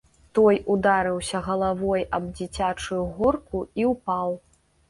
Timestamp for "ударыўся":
0.75-1.41